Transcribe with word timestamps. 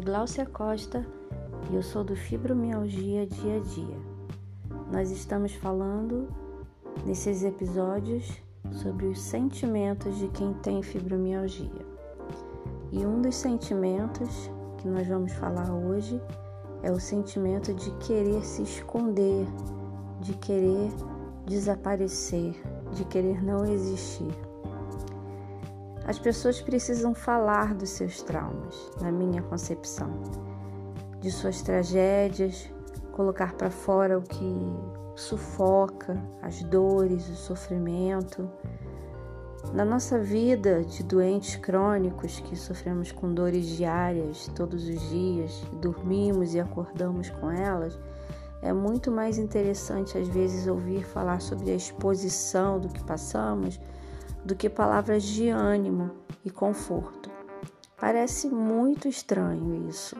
Gláucia 0.00 0.44
Costa 0.44 1.06
e 1.70 1.76
eu 1.76 1.82
sou 1.82 2.02
do 2.02 2.16
Fibromialgia 2.16 3.26
Dia 3.26 3.56
a 3.56 3.60
Dia. 3.60 3.96
Nós 4.92 5.10
estamos 5.10 5.54
falando 5.54 6.28
nesses 7.06 7.44
episódios 7.44 8.42
sobre 8.72 9.06
os 9.06 9.20
sentimentos 9.20 10.18
de 10.18 10.28
quem 10.28 10.52
tem 10.54 10.82
fibromialgia. 10.82 11.86
E 12.90 13.06
um 13.06 13.20
dos 13.20 13.36
sentimentos 13.36 14.50
que 14.78 14.88
nós 14.88 15.06
vamos 15.06 15.32
falar 15.32 15.72
hoje 15.72 16.20
é 16.82 16.90
o 16.90 16.98
sentimento 16.98 17.72
de 17.72 17.90
querer 17.98 18.44
se 18.44 18.62
esconder, 18.62 19.46
de 20.20 20.34
querer 20.34 20.90
desaparecer, 21.46 22.60
de 22.92 23.04
querer 23.04 23.42
não 23.42 23.64
existir. 23.64 24.34
As 26.06 26.18
pessoas 26.18 26.60
precisam 26.60 27.14
falar 27.14 27.74
dos 27.74 27.88
seus 27.88 28.20
traumas, 28.20 28.90
na 29.00 29.10
minha 29.10 29.40
concepção, 29.42 30.10
de 31.18 31.30
suas 31.30 31.62
tragédias, 31.62 32.70
colocar 33.12 33.54
para 33.54 33.70
fora 33.70 34.18
o 34.18 34.22
que 34.22 34.74
sufoca, 35.16 36.22
as 36.42 36.62
dores, 36.64 37.26
o 37.30 37.36
sofrimento. 37.36 38.50
Na 39.72 39.84
nossa 39.84 40.18
vida 40.18 40.84
de 40.84 41.02
doentes 41.02 41.56
crônicos 41.56 42.38
que 42.40 42.54
sofremos 42.54 43.10
com 43.10 43.32
dores 43.32 43.64
diárias 43.66 44.46
todos 44.54 44.86
os 44.86 45.00
dias, 45.08 45.64
dormimos 45.80 46.54
e 46.54 46.60
acordamos 46.60 47.30
com 47.30 47.50
elas, 47.50 47.98
é 48.60 48.72
muito 48.72 49.10
mais 49.10 49.38
interessante 49.38 50.18
às 50.18 50.28
vezes 50.28 50.66
ouvir 50.66 51.02
falar 51.04 51.40
sobre 51.40 51.70
a 51.70 51.74
exposição 51.74 52.78
do 52.78 52.88
que 52.88 53.02
passamos 53.04 53.80
do 54.44 54.54
que 54.54 54.68
palavras 54.68 55.22
de 55.22 55.48
ânimo 55.48 56.10
e 56.44 56.50
conforto. 56.50 57.30
Parece 57.98 58.48
muito 58.48 59.08
estranho 59.08 59.88
isso, 59.88 60.16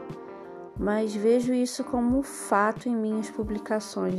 mas 0.78 1.14
vejo 1.14 1.52
isso 1.52 1.84
como 1.84 2.18
um 2.18 2.22
fato 2.22 2.88
em 2.88 2.96
minhas 2.96 3.30
publicações 3.30 4.14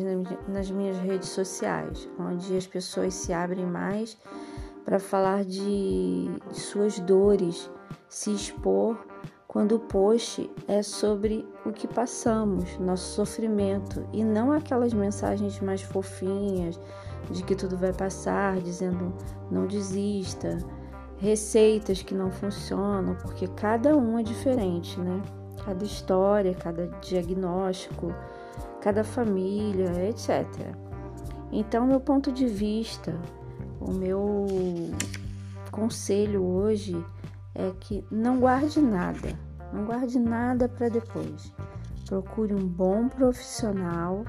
nas 0.48 0.70
minhas 0.70 0.98
redes 0.98 1.30
sociais, 1.30 2.08
onde 2.20 2.56
as 2.56 2.68
pessoas 2.68 3.14
se 3.14 3.34
abrem 3.34 3.66
mais 3.66 4.18
para 4.84 5.00
falar 5.00 5.44
de, 5.44 6.30
suas 6.52 7.00
dores, 7.00 7.72
se 8.08 8.32
expor 8.32 8.98
quando 9.56 9.78
o 9.78 9.80
post 9.80 10.52
é 10.68 10.84
sobre 10.84 11.48
o 11.66 11.72
que 11.72 11.88
passamos, 11.88 12.78
nosso 12.78 13.14
sofrimento, 13.14 14.06
e 14.12 14.22
não 14.22 14.52
aquelas 14.52 14.94
mensagens 14.94 15.62
mais 15.62 15.82
fofinhas 15.82 16.78
de 17.32 17.42
que 17.42 17.56
tudo 17.56 17.78
vai 17.78 17.94
passar, 17.94 18.58
dizendo 18.58 19.14
não 19.50 19.66
desista, 19.66 20.58
receitas 21.20 22.04
que 22.04 22.14
não 22.14 22.30
funcionam, 22.32 23.16
porque 23.16 23.48
cada 23.48 23.96
um 23.96 24.20
é 24.20 24.24
diferente, 24.24 25.00
né? 25.00 25.22
Cada 25.64 25.86
história, 25.86 26.54
cada 26.54 26.88
diagnóstico, 27.00 28.14
cada 28.82 29.06
família, 29.06 29.90
etc. 30.10 30.46
Então, 31.50 31.88
meu 31.88 32.02
ponto 32.02 32.30
de 32.30 32.46
vista, 32.46 33.18
o 33.80 33.94
meu 33.94 34.48
conselho 35.72 36.44
hoje 36.44 37.02
é 37.56 37.72
que 37.80 38.06
não 38.12 38.40
guarde 38.40 38.82
nada, 38.82 39.40
não 39.72 39.86
guarde 39.86 40.20
nada 40.20 40.68
para 40.68 40.90
depois. 40.90 41.54
Procure 42.06 42.54
um 42.54 42.68
bom 42.68 43.08
profissional 43.08 44.24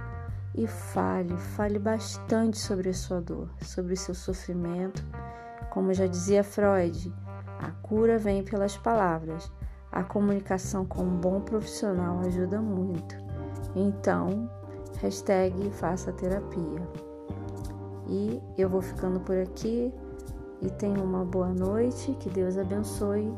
e 0.55 0.67
fale, 0.67 1.37
fale 1.37 1.79
bastante 1.79 2.57
sobre 2.59 2.89
a 2.89 2.95
sua 2.95 3.21
dor, 3.21 3.51
sobre 3.61 3.93
o 3.93 3.97
seu 3.97 4.15
sofrimento. 4.15 5.05
Como 5.71 5.93
já 5.93 6.07
dizia 6.07 6.43
Freud, 6.43 7.13
a 7.59 7.71
cura 7.83 8.19
vem 8.19 8.43
pelas 8.43 8.77
palavras. 8.77 9.51
A 9.93 10.03
comunicação 10.03 10.85
com 10.85 11.03
um 11.03 11.17
bom 11.17 11.41
profissional 11.41 12.21
ajuda 12.21 12.61
muito. 12.61 13.15
Então, 13.75 14.51
hashtag 15.01 15.71
faça 15.73 16.13
terapia. 16.13 16.89
E 18.09 18.41
eu 18.57 18.69
vou 18.69 18.81
ficando 18.81 19.21
por 19.21 19.37
aqui 19.37 19.93
e 20.63 20.71
tenha 20.71 21.03
uma 21.03 21.25
boa 21.25 21.53
noite, 21.53 22.13
que 22.21 22.29
Deus 22.31 22.57
abençoe 22.57 23.33